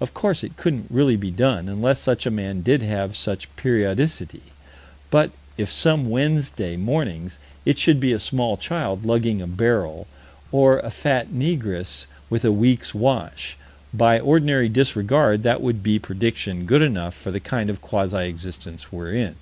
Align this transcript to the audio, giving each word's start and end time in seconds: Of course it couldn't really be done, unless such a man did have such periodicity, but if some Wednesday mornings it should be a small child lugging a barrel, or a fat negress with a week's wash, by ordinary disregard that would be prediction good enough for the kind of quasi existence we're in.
Of 0.00 0.14
course 0.14 0.44
it 0.44 0.56
couldn't 0.56 0.86
really 0.88 1.16
be 1.16 1.32
done, 1.32 1.68
unless 1.68 1.98
such 1.98 2.26
a 2.26 2.30
man 2.30 2.60
did 2.62 2.80
have 2.82 3.16
such 3.16 3.48
periodicity, 3.56 4.42
but 5.10 5.32
if 5.58 5.68
some 5.68 6.08
Wednesday 6.08 6.76
mornings 6.76 7.40
it 7.64 7.76
should 7.76 7.98
be 7.98 8.12
a 8.12 8.20
small 8.20 8.56
child 8.56 9.04
lugging 9.04 9.42
a 9.42 9.48
barrel, 9.48 10.06
or 10.52 10.78
a 10.78 10.92
fat 10.92 11.30
negress 11.32 12.06
with 12.30 12.44
a 12.44 12.52
week's 12.52 12.94
wash, 12.94 13.56
by 13.92 14.20
ordinary 14.20 14.68
disregard 14.68 15.42
that 15.42 15.60
would 15.60 15.82
be 15.82 15.98
prediction 15.98 16.66
good 16.66 16.80
enough 16.80 17.12
for 17.16 17.32
the 17.32 17.40
kind 17.40 17.68
of 17.68 17.80
quasi 17.82 18.28
existence 18.28 18.92
we're 18.92 19.12
in. 19.12 19.34